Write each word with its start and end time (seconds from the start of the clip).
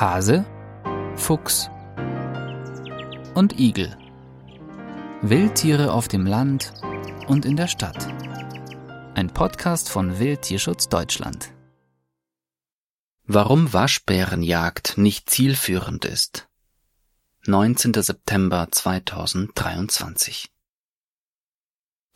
Hase, 0.00 0.46
Fuchs 1.16 1.68
und 3.34 3.58
Igel. 3.58 3.98
Wildtiere 5.22 5.92
auf 5.92 6.06
dem 6.06 6.24
Land 6.24 6.72
und 7.26 7.44
in 7.44 7.56
der 7.56 7.66
Stadt. 7.66 8.06
Ein 9.16 9.34
Podcast 9.34 9.88
von 9.88 10.20
Wildtierschutz 10.20 10.88
Deutschland. 10.88 11.50
Warum 13.26 13.72
Waschbärenjagd 13.72 14.98
nicht 14.98 15.30
zielführend 15.30 16.04
ist. 16.04 16.46
19. 17.46 17.94
September 17.94 18.68
2023 18.70 20.52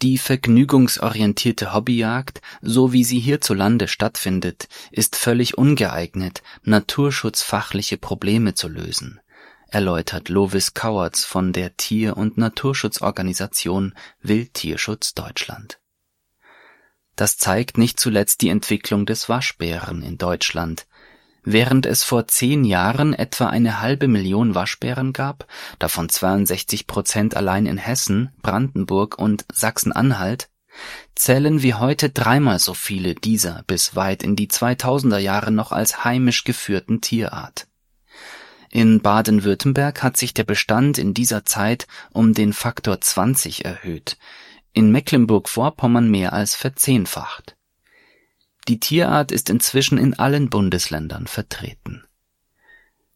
die 0.03 0.19
vergnügungsorientierte 0.19 1.73
Hobbyjagd, 1.73 2.41
so 2.61 2.93
wie 2.93 3.05
sie 3.05 3.21
hierzulande 3.21 3.87
stattfindet, 3.87 4.69
ist 4.91 5.15
völlig 5.15 5.57
ungeeignet, 5.57 6.43
naturschutzfachliche 6.65 7.99
Probleme 7.99 8.55
zu 8.55 8.69
lösen, 8.69 9.21
erläutert 9.69 10.29
Lovis 10.29 10.75
Kauertz 10.75 11.25
von 11.25 11.53
der 11.53 11.77
Tier- 11.77 12.17
und 12.17 12.37
Naturschutzorganisation 12.37 13.95
Wildtierschutz 14.21 15.15
Deutschland. 15.15 15.79
Das 17.15 17.37
zeigt 17.37 17.79
nicht 17.79 18.01
zuletzt 18.01 18.41
die 18.41 18.49
Entwicklung 18.49 19.07
des 19.07 19.29
Waschbären 19.29 20.03
in 20.03 20.19
Deutschland, 20.19 20.87
Während 21.45 21.87
es 21.87 22.05
vor 22.05 22.29
zehn 22.29 22.65
Jahren 22.65 23.15
etwa 23.15 23.49
eine 23.49 23.81
halbe 23.81 24.07
Million 24.07 24.55
Waschbären 24.55 25.13
gab, 25.13 25.47
davon 25.81 26.09
62 26.09 26.87
Prozent 26.87 27.37
allein 27.37 27.67
in 27.67 27.79
Hessen, 27.79 28.31
Brandenburg 28.43 29.19
und 29.19 29.45
Sachsen-Anhalt, 29.53 30.49
zählen 31.17 31.61
wir 31.61 31.81
heute 31.81 32.11
dreimal 32.11 32.61
so 32.61 32.75
viele 32.75 33.17
dieser 33.17 33.65
bis 33.67 33.97
weit 33.97 34.23
in 34.23 34.37
die 34.37 34.49
2000er 34.49 35.19
Jahre 35.19 35.51
noch 35.51 35.73
als 35.73 36.05
heimisch 36.05 36.45
geführten 36.45 37.01
Tierart. 37.01 37.67
In 38.71 39.01
Baden-Württemberg 39.03 40.03
hat 40.03 40.17
sich 40.17 40.35
der 40.35 40.45
Bestand 40.45 40.97
in 40.97 41.13
dieser 41.13 41.45
Zeit 41.45 41.89
um 42.13 42.35
den 42.35 42.53
Faktor 42.53 43.01
20 43.01 43.65
erhöht, 43.65 44.17
in 44.73 44.93
Mecklenburg-Vorpommern 44.93 46.09
mehr 46.09 46.33
als 46.33 46.55
verzehnfacht 46.55 47.57
die 48.69 48.81
Tierart 48.81 49.33
ist 49.33 49.51
inzwischen 49.51 49.99
in 49.99 50.15
allen 50.15 50.51
Bundesländern 50.51 51.27
vertreten. 51.27 52.05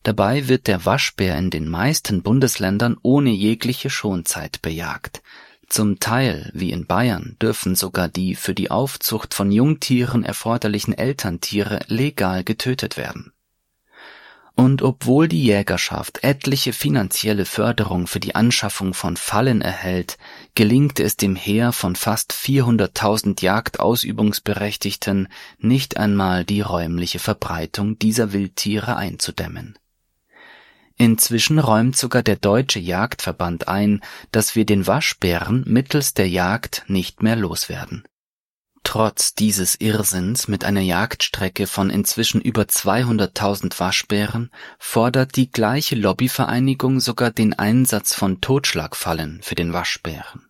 Dabei 0.03 0.49
wird 0.49 0.67
der 0.67 0.85
Waschbär 0.85 1.37
in 1.37 1.51
den 1.51 1.69
meisten 1.69 2.23
Bundesländern 2.23 2.97
ohne 3.03 3.31
jegliche 3.31 3.91
Schonzeit 3.91 4.63
bejagt. 4.63 5.23
Zum 5.69 5.99
Teil, 5.99 6.51
wie 6.55 6.71
in 6.71 6.87
Bayern, 6.87 7.37
dürfen 7.43 7.75
sogar 7.75 8.09
die 8.09 8.37
für 8.37 8.55
die 8.55 8.71
Aufzucht 8.71 9.35
von 9.35 9.51
Jungtieren 9.51 10.23
erforderlichen 10.23 10.95
Elterntiere 10.95 11.81
legal 11.89 12.45
getötet 12.45 12.97
werden 12.97 13.33
und 14.57 14.81
obwohl 14.81 15.29
die 15.29 15.45
Jägerschaft 15.45 16.25
etliche 16.25 16.73
finanzielle 16.73 17.45
Förderung 17.45 18.07
für 18.07 18.21
die 18.21 18.35
Anschaffung 18.35 18.95
von 18.95 19.19
Fallen 19.19 19.61
erhält, 19.61 20.17
gelingt 20.55 20.99
es 20.99 21.19
dem 21.19 21.37
Heer 21.37 21.73
von 21.73 21.95
fast 21.95 22.33
400.000 22.33 23.43
Jagdausübungsberechtigten 23.43 25.29
nicht 25.59 25.99
einmal 25.99 26.47
die 26.47 26.63
räumliche 26.63 27.19
Verbreitung 27.19 27.99
dieser 27.99 28.33
Wildtiere 28.33 28.97
einzudämmen. 28.97 29.79
Inzwischen 30.97 31.59
räumt 31.59 31.95
sogar 31.95 32.23
der 32.23 32.37
Deutsche 32.37 32.81
Jagdverband 32.81 33.69
ein, 33.69 34.01
dass 34.33 34.57
wir 34.57 34.65
den 34.65 34.87
Waschbären 34.87 35.65
mittels 35.67 36.15
der 36.15 36.31
Jagd 36.31 36.85
nicht 36.89 37.23
mehr 37.23 37.37
loswerden 37.37 38.05
Trotz 38.87 39.35
dieses 39.35 39.75
Irrsinns 39.81 40.47
mit 40.47 40.65
einer 40.65 40.81
Jagdstrecke 40.81 41.67
von 41.67 41.91
inzwischen 41.91 42.41
über 42.41 42.63
200.000 42.63 43.81
Waschbären 43.81 44.53
fordert 44.79 45.35
die 45.35 45.51
gleiche 45.51 45.97
Lobbyvereinigung 45.97 47.01
sogar 47.01 47.33
den 47.33 47.53
Einsatz 47.53 48.15
von 48.15 48.41
Totschlagfallen 48.41 49.41
für 49.43 49.57
den 49.57 49.73
Waschbären. 49.73 50.49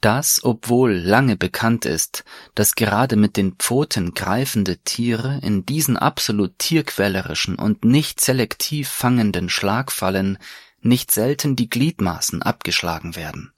Das, 0.00 0.44
obwohl 0.44 0.94
lange 0.94 1.36
bekannt 1.36 1.84
ist, 1.84 2.24
dass 2.54 2.74
gerade 2.74 3.16
mit 3.16 3.36
den 3.36 3.56
Pfoten 3.56 4.14
greifende 4.14 4.78
Tiere 4.78 5.38
in 5.42 5.66
diesen 5.66 5.98
absolut 5.98 6.58
tierquälerischen 6.58 7.56
und 7.56 7.84
nicht 7.84 8.18
selektiv 8.18 8.88
fangenden 8.88 9.50
Schlagfallen 9.50 10.38
nicht 10.80 11.10
selten 11.10 11.54
die 11.54 11.68
Gliedmaßen 11.68 12.40
abgeschlagen 12.40 13.14
werden 13.14 13.52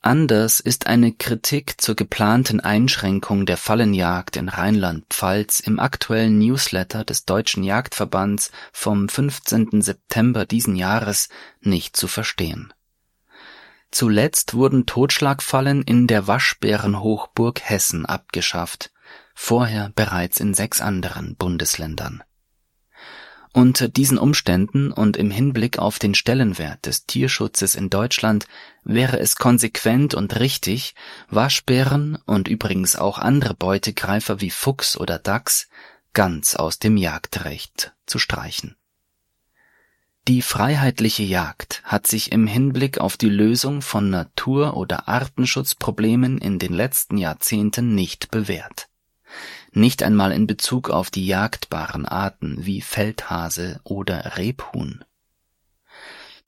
Anders 0.00 0.60
ist 0.60 0.86
eine 0.86 1.12
Kritik 1.12 1.80
zur 1.80 1.96
geplanten 1.96 2.60
Einschränkung 2.60 3.46
der 3.46 3.56
Fallenjagd 3.56 4.36
in 4.36 4.48
Rheinland-Pfalz 4.48 5.58
im 5.58 5.80
aktuellen 5.80 6.38
Newsletter 6.38 7.04
des 7.04 7.24
Deutschen 7.24 7.64
Jagdverbands 7.64 8.52
vom 8.72 9.08
15. 9.08 9.82
September 9.82 10.46
diesen 10.46 10.76
Jahres 10.76 11.28
nicht 11.60 11.96
zu 11.96 12.06
verstehen. 12.06 12.72
Zuletzt 13.90 14.54
wurden 14.54 14.86
Totschlagfallen 14.86 15.82
in 15.82 16.06
der 16.06 16.28
Waschbärenhochburg 16.28 17.60
Hessen 17.60 18.06
abgeschafft, 18.06 18.92
vorher 19.34 19.90
bereits 19.96 20.38
in 20.38 20.54
sechs 20.54 20.80
anderen 20.80 21.34
Bundesländern 21.34 22.22
unter 23.58 23.88
diesen 23.88 24.18
Umständen 24.18 24.92
und 24.92 25.16
im 25.16 25.32
Hinblick 25.32 25.80
auf 25.80 25.98
den 25.98 26.14
Stellenwert 26.14 26.86
des 26.86 27.06
Tierschutzes 27.06 27.74
in 27.74 27.90
Deutschland 27.90 28.46
wäre 28.84 29.18
es 29.18 29.34
konsequent 29.34 30.14
und 30.14 30.38
richtig, 30.38 30.94
Waschbären 31.28 32.18
und 32.24 32.46
übrigens 32.46 32.94
auch 32.94 33.18
andere 33.18 33.54
Beutegreifer 33.54 34.40
wie 34.40 34.50
Fuchs 34.50 34.96
oder 34.96 35.18
Dachs 35.18 35.68
ganz 36.12 36.54
aus 36.54 36.78
dem 36.78 36.96
Jagdrecht 36.96 37.94
zu 38.06 38.20
streichen. 38.20 38.76
Die 40.28 40.40
freiheitliche 40.40 41.24
Jagd 41.24 41.82
hat 41.82 42.06
sich 42.06 42.30
im 42.30 42.46
Hinblick 42.46 42.98
auf 42.98 43.16
die 43.16 43.28
Lösung 43.28 43.82
von 43.82 44.08
Natur- 44.08 44.76
oder 44.76 45.08
Artenschutzproblemen 45.08 46.38
in 46.38 46.60
den 46.60 46.74
letzten 46.74 47.18
Jahrzehnten 47.18 47.96
nicht 47.96 48.30
bewährt 48.30 48.88
nicht 49.72 50.02
einmal 50.02 50.32
in 50.32 50.46
Bezug 50.46 50.90
auf 50.90 51.10
die 51.10 51.26
jagdbaren 51.26 52.06
Arten 52.06 52.64
wie 52.64 52.80
Feldhase 52.80 53.80
oder 53.84 54.36
Rebhuhn. 54.36 55.04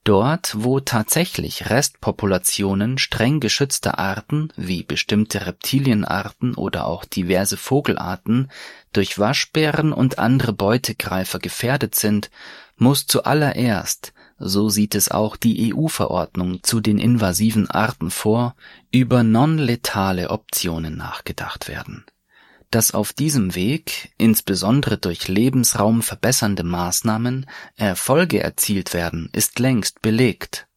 Dort, 0.03 0.55
wo 0.57 0.79
tatsächlich 0.79 1.69
Restpopulationen 1.69 2.97
streng 2.97 3.39
geschützter 3.39 3.99
Arten 3.99 4.51
wie 4.55 4.81
bestimmte 4.81 5.45
Reptilienarten 5.45 6.55
oder 6.55 6.87
auch 6.87 7.05
diverse 7.05 7.55
Vogelarten 7.55 8.49
durch 8.93 9.19
Waschbären 9.19 9.93
und 9.93 10.17
andere 10.17 10.53
Beutegreifer 10.53 11.37
gefährdet 11.37 11.93
sind, 11.93 12.31
muss 12.77 13.05
zuallererst, 13.05 14.13
so 14.39 14.69
sieht 14.69 14.95
es 14.95 15.11
auch 15.11 15.37
die 15.37 15.71
EU-Verordnung 15.71 16.63
zu 16.63 16.79
den 16.79 16.97
invasiven 16.97 17.69
Arten 17.69 18.09
vor, 18.09 18.55
über 18.91 19.21
non-letale 19.21 20.31
Optionen 20.31 20.97
nachgedacht 20.97 21.67
werden 21.67 22.05
dass 22.71 22.91
auf 22.91 23.11
diesem 23.11 23.53
Weg, 23.53 24.11
insbesondere 24.17 24.97
durch 24.97 25.27
lebensraumverbessernde 25.27 26.63
Maßnahmen, 26.63 27.45
Erfolge 27.75 28.41
erzielt 28.41 28.93
werden, 28.93 29.29
ist 29.33 29.59
längst 29.59 30.01
belegt. 30.01 30.67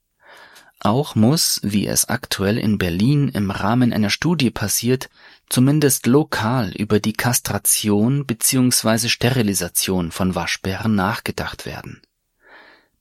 Auch 0.80 1.14
muss, 1.14 1.60
wie 1.62 1.86
es 1.86 2.08
aktuell 2.10 2.58
in 2.58 2.76
Berlin 2.76 3.28
im 3.28 3.50
Rahmen 3.50 3.92
einer 3.92 4.10
Studie 4.10 4.50
passiert, 4.50 5.08
zumindest 5.48 6.06
lokal 6.06 6.72
über 6.72 7.00
die 7.00 7.14
Kastration 7.14 8.26
bzw. 8.26 9.08
Sterilisation 9.08 10.10
von 10.10 10.34
Waschbären 10.34 10.94
nachgedacht 10.94 11.64
werden. 11.64 12.02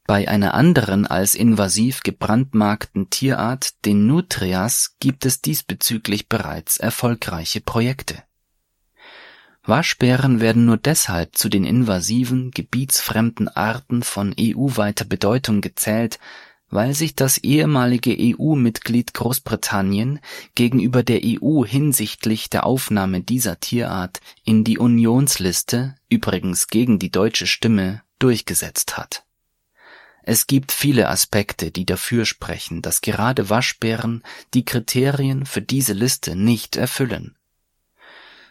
Bei 0.05 0.27
einer 0.27 0.53
anderen 0.53 1.07
als 1.07 1.33
invasiv 1.33 2.03
gebrandmarkten 2.03 3.09
Tierart, 3.09 3.85
den 3.85 4.05
Nutrias, 4.05 4.95
gibt 4.99 5.25
es 5.25 5.41
diesbezüglich 5.41 6.29
bereits 6.29 6.77
erfolgreiche 6.77 7.59
Projekte 7.59 8.23
Waschbären 9.65 10.41
werden 10.41 10.65
nur 10.65 10.75
deshalb 10.75 11.37
zu 11.37 11.47
den 11.47 11.63
invasiven, 11.63 12.51
gebietsfremden 12.51 13.47
Arten 13.47 14.03
von 14.03 14.35
EU-weiter 14.37 15.05
Bedeutung 15.05 15.61
gezählt, 15.61 16.19
weil 16.69 16.93
sich 16.93 17.15
das 17.15 17.37
ehemalige 17.37 18.13
EU-Mitglied 18.19 19.13
Großbritannien 19.13 20.19
gegenüber 20.55 21.01
der 21.01 21.21
EU 21.23 21.63
hinsichtlich 21.63 22.49
der 22.49 22.65
Aufnahme 22.65 23.21
dieser 23.21 23.61
Tierart 23.61 24.19
in 24.43 24.65
die 24.65 24.77
Unionsliste, 24.77 25.95
übrigens 26.09 26.67
gegen 26.67 26.99
die 26.99 27.11
deutsche 27.11 27.47
Stimme, 27.47 28.01
durchgesetzt 28.19 28.97
hat. 28.97 29.23
Es 30.23 30.47
gibt 30.47 30.73
viele 30.73 31.07
Aspekte, 31.07 31.71
die 31.71 31.85
dafür 31.85 32.25
sprechen, 32.25 32.81
dass 32.81 33.01
gerade 33.01 33.49
Waschbären 33.49 34.23
die 34.53 34.65
Kriterien 34.65 35.45
für 35.45 35.61
diese 35.61 35.93
Liste 35.93 36.35
nicht 36.35 36.75
erfüllen 36.75 37.37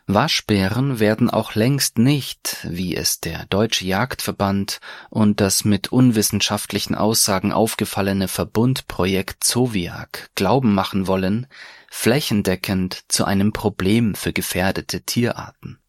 Waschbären 0.07 0.99
werden 0.99 1.31
auch 1.31 1.55
längst 1.55 1.99
nicht, 1.99 2.59
wie 2.69 2.97
es 2.97 3.21
der 3.21 3.47
Deutsche 3.47 3.85
Jagdverband 3.85 4.81
und 5.11 5.41
das 5.41 5.65
mit 5.65 5.93
unwissenschaftlichen 5.93 6.95
Aussagen 6.95 7.53
aufgefallene 7.53 8.27
Verbundprojekt 8.27 9.45
Zoviak 9.45 10.31
glauben 10.35 10.75
machen 10.75 11.07
wollen, 11.07 11.47
flächendeckend 11.91 13.05
zu 13.09 13.25
einem 13.25 13.53
Problem 13.53 14.15
für 14.15 14.33
gefährdete 14.33 15.03
Tierarten. 15.03 15.82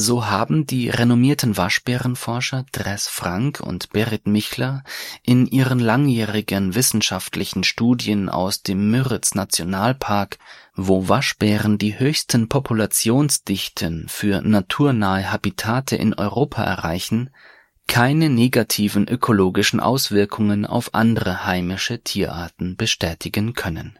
So 0.00 0.26
haben 0.26 0.64
die 0.64 0.90
renommierten 0.90 1.56
Waschbärenforscher 1.56 2.64
Dres 2.70 3.08
Frank 3.08 3.58
und 3.58 3.90
Berit 3.90 4.28
Michler 4.28 4.84
in 5.24 5.44
ihren 5.44 5.80
langjährigen 5.80 6.76
wissenschaftlichen 6.76 7.64
Studien 7.64 8.28
aus 8.28 8.62
dem 8.62 8.92
Müritz 8.92 9.34
Nationalpark, 9.34 10.38
wo 10.76 11.08
Waschbären 11.08 11.78
die 11.78 11.98
höchsten 11.98 12.48
Populationsdichten 12.48 14.06
für 14.08 14.40
naturnahe 14.40 15.32
Habitate 15.32 15.96
in 15.96 16.14
Europa 16.14 16.62
erreichen, 16.62 17.30
keine 17.88 18.30
negativen 18.30 19.08
ökologischen 19.08 19.80
Auswirkungen 19.80 20.64
auf 20.64 20.94
andere 20.94 21.44
heimische 21.44 21.98
Tierarten 22.04 22.76
bestätigen 22.76 23.54
können. 23.54 23.98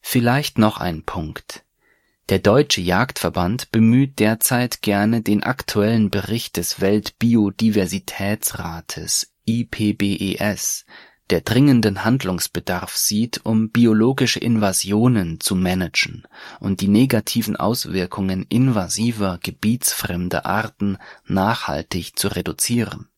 Vielleicht 0.00 0.58
noch 0.58 0.78
ein 0.78 1.04
Punkt 1.04 1.62
der 2.28 2.40
Deutsche 2.40 2.82
Jagdverband 2.82 3.70
bemüht 3.70 4.18
derzeit 4.18 4.82
gerne 4.82 5.22
den 5.22 5.42
aktuellen 5.42 6.10
Bericht 6.10 6.58
des 6.58 6.82
Weltbiodiversitätsrates 6.82 9.32
IPBES, 9.46 10.84
der 11.30 11.40
dringenden 11.40 12.04
Handlungsbedarf 12.04 12.94
sieht, 12.94 13.46
um 13.46 13.70
biologische 13.70 14.40
Invasionen 14.40 15.40
zu 15.40 15.56
managen 15.56 16.24
und 16.60 16.82
die 16.82 16.88
negativen 16.88 17.56
Auswirkungen 17.56 18.44
invasiver, 18.48 19.38
gebietsfremder 19.42 20.44
Arten 20.44 20.98
nachhaltig 21.26 22.18
zu 22.18 22.28
reduzieren. 22.28 23.08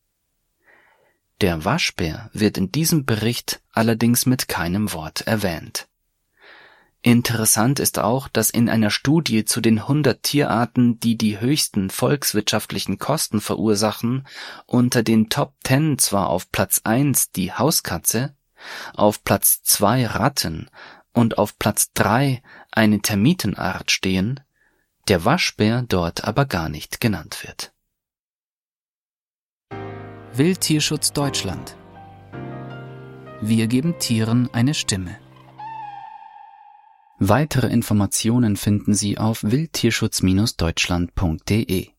Der 1.41 1.65
Waschbär 1.65 2.29
wird 2.33 2.57
in 2.57 2.71
diesem 2.71 3.05
Bericht 3.05 3.59
allerdings 3.73 4.25
mit 4.25 4.47
keinem 4.47 4.93
Wort 4.93 5.21
erwähnt 5.21 5.89
Interessant 7.03 7.79
ist 7.79 7.97
auch, 7.97 8.27
dass 8.27 8.51
in 8.51 8.69
einer 8.69 8.91
Studie 8.91 9.43
zu 9.43 9.59
den 9.59 9.79
100 9.79 10.21
Tierarten, 10.21 10.99
die 10.99 11.17
die 11.17 11.39
höchsten 11.39 11.89
volkswirtschaftlichen 11.89 12.99
Kosten 12.99 13.41
verursachen, 13.41 14.27
unter 14.67 15.01
den 15.01 15.29
Top 15.29 15.55
10 15.63 15.97
zwar 15.97 16.29
auf 16.29 16.51
Platz 16.51 16.81
1 16.83 17.31
die 17.31 17.51
Hauskatze, 17.51 18.35
auf 18.93 19.23
Platz 19.23 19.63
2 19.63 20.05
Ratten 20.05 20.69
und 21.11 21.39
auf 21.39 21.57
Platz 21.57 21.91
3 21.93 22.43
eine 22.71 23.01
Termitenart 23.01 23.89
stehen, 23.89 24.39
der 25.07 25.25
Waschbär 25.25 25.83
dort 25.87 26.23
aber 26.23 26.45
gar 26.45 26.69
nicht 26.69 27.01
genannt 27.01 27.43
wird. 27.43 27.73
Wildtierschutz 30.33 31.13
Deutschland 31.13 31.75
Wir 33.41 33.65
geben 33.65 33.97
Tieren 33.97 34.53
eine 34.53 34.75
Stimme. 34.75 35.17
Weitere 37.23 37.67
Informationen 37.67 38.57
finden 38.57 38.95
Sie 38.95 39.19
auf 39.19 39.43
wildtierschutz-deutschland.de 39.43 41.90